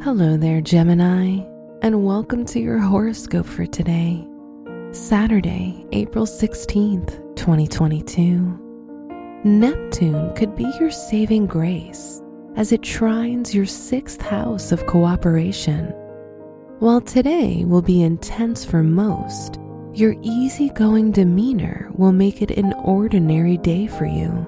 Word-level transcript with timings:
Hello 0.00 0.36
there, 0.36 0.60
Gemini, 0.60 1.44
and 1.82 2.04
welcome 2.04 2.44
to 2.46 2.60
your 2.60 2.78
horoscope 2.78 3.46
for 3.46 3.66
today, 3.66 4.24
Saturday, 4.92 5.84
April 5.90 6.24
16th, 6.24 7.34
2022. 7.34 9.40
Neptune 9.42 10.32
could 10.36 10.54
be 10.54 10.70
your 10.78 10.92
saving 10.92 11.46
grace 11.46 12.22
as 12.54 12.70
it 12.70 12.80
trines 12.80 13.52
your 13.52 13.66
sixth 13.66 14.22
house 14.22 14.70
of 14.70 14.86
cooperation. 14.86 15.86
While 16.78 17.00
today 17.00 17.64
will 17.64 17.82
be 17.82 18.04
intense 18.04 18.64
for 18.64 18.84
most, 18.84 19.58
your 19.94 20.14
easygoing 20.22 21.10
demeanor 21.10 21.90
will 21.92 22.12
make 22.12 22.40
it 22.40 22.52
an 22.52 22.72
ordinary 22.84 23.56
day 23.56 23.88
for 23.88 24.06
you. 24.06 24.46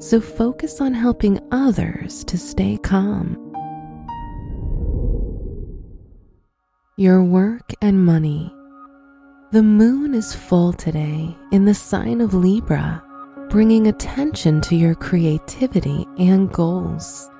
So 0.00 0.20
focus 0.20 0.80
on 0.80 0.94
helping 0.94 1.38
others 1.52 2.24
to 2.24 2.36
stay 2.36 2.76
calm. 2.76 3.49
Your 7.00 7.24
work 7.24 7.72
and 7.80 8.04
money. 8.04 8.54
The 9.52 9.62
moon 9.62 10.12
is 10.12 10.34
full 10.34 10.74
today 10.74 11.34
in 11.50 11.64
the 11.64 11.72
sign 11.72 12.20
of 12.20 12.34
Libra, 12.34 13.02
bringing 13.48 13.86
attention 13.86 14.60
to 14.60 14.76
your 14.76 14.94
creativity 14.94 16.04
and 16.18 16.52
goals. 16.52 17.30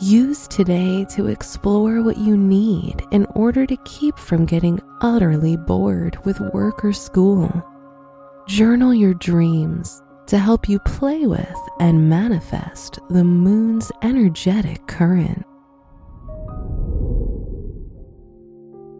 Use 0.00 0.48
today 0.48 1.06
to 1.10 1.28
explore 1.28 2.02
what 2.02 2.18
you 2.18 2.36
need 2.36 3.04
in 3.12 3.26
order 3.26 3.64
to 3.64 3.76
keep 3.84 4.18
from 4.18 4.44
getting 4.44 4.80
utterly 5.02 5.56
bored 5.56 6.18
with 6.24 6.40
work 6.52 6.84
or 6.84 6.92
school. 6.92 7.48
Journal 8.48 8.92
your 8.92 9.14
dreams 9.14 10.02
to 10.26 10.36
help 10.36 10.68
you 10.68 10.80
play 10.80 11.28
with 11.28 11.58
and 11.78 12.08
manifest 12.08 12.98
the 13.08 13.22
moon's 13.22 13.92
energetic 14.02 14.84
current. 14.88 15.44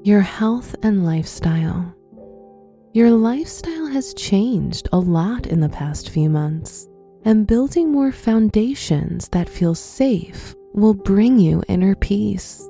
Your 0.03 0.23
health 0.23 0.75
and 0.83 1.05
lifestyle. 1.05 1.95
Your 2.95 3.11
lifestyle 3.11 3.87
has 3.89 4.15
changed 4.15 4.89
a 4.95 4.99
lot 4.99 5.47
in 5.47 5.61
the 5.61 5.69
past 5.69 6.09
few 6.09 6.31
months, 6.31 6.89
and 7.27 7.47
building 7.47 7.93
more 7.93 8.11
foundations 8.11 9.29
that 9.29 9.47
feel 9.47 9.75
safe 9.75 10.55
will 10.73 10.95
bring 10.95 11.39
you 11.39 11.63
inner 11.69 11.95
peace. 11.95 12.67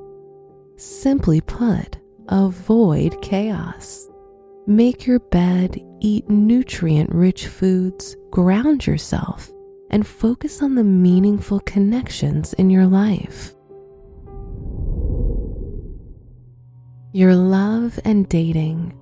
Simply 0.75 1.41
put, 1.41 1.99
avoid 2.27 3.23
chaos. 3.23 4.09
Make 4.67 5.07
your 5.07 5.21
bed, 5.21 5.81
eat 6.01 6.29
nutrient 6.29 7.15
rich 7.15 7.47
foods, 7.47 8.17
ground 8.33 8.89
yourself, 8.89 9.53
and 9.91 10.05
focus 10.05 10.63
on 10.63 10.75
the 10.75 10.83
meaningful 10.83 11.61
connections 11.61 12.55
in 12.55 12.71
your 12.71 12.87
life. 12.87 13.55
Your 17.13 17.35
love 17.35 17.99
and 18.05 18.29
dating. 18.29 18.97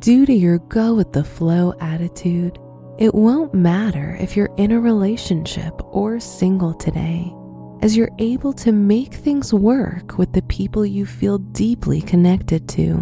Due 0.00 0.26
to 0.26 0.32
your 0.32 0.58
go 0.58 0.92
with 0.92 1.12
the 1.12 1.22
flow 1.22 1.72
attitude, 1.78 2.58
it 2.98 3.14
won't 3.14 3.54
matter 3.54 4.16
if 4.18 4.36
you're 4.36 4.52
in 4.56 4.72
a 4.72 4.80
relationship 4.80 5.72
or 5.84 6.18
single 6.18 6.74
today, 6.74 7.32
as 7.80 7.96
you're 7.96 8.10
able 8.18 8.52
to 8.54 8.72
make 8.72 9.14
things 9.14 9.54
work 9.54 10.18
with 10.18 10.32
the 10.32 10.42
people 10.42 10.84
you 10.84 11.06
feel 11.06 11.38
deeply 11.38 12.00
connected 12.00 12.68
to. 12.70 12.98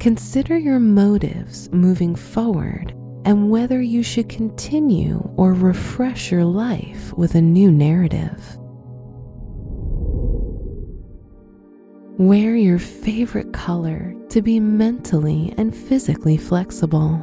Consider 0.00 0.58
your 0.58 0.80
motives 0.80 1.70
moving 1.70 2.16
forward 2.16 2.90
and 3.24 3.48
whether 3.50 3.80
you 3.80 4.02
should 4.02 4.28
continue 4.28 5.18
or 5.36 5.54
refresh 5.54 6.32
your 6.32 6.44
life 6.44 7.12
with 7.12 7.36
a 7.36 7.40
new 7.40 7.70
narrative. 7.70 8.58
Wear 12.18 12.56
your 12.56 12.78
favorite 12.78 13.52
color 13.52 14.14
to 14.30 14.40
be 14.40 14.58
mentally 14.58 15.52
and 15.58 15.76
physically 15.76 16.38
flexible. 16.38 17.20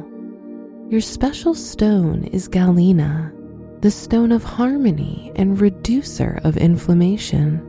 Your 0.88 1.00
special 1.00 1.56
stone 1.56 2.22
is 2.22 2.46
galena, 2.46 3.32
the 3.80 3.90
stone 3.90 4.30
of 4.30 4.44
harmony 4.44 5.32
and 5.34 5.60
reducer 5.60 6.40
of 6.44 6.56
inflammation. 6.56 7.60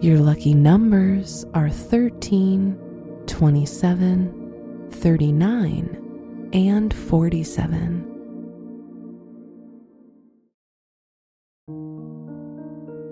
Your 0.00 0.20
lucky 0.20 0.54
numbers 0.54 1.44
are 1.52 1.68
13, 1.68 2.78
27, 3.26 4.88
39, 4.90 6.50
and 6.54 6.94
47. 6.94 8.04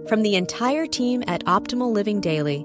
From 0.09 0.23
the 0.23 0.37
entire 0.37 0.87
team 0.87 1.23
at 1.27 1.45
Optimal 1.45 1.93
Living 1.93 2.23
Daily, 2.23 2.65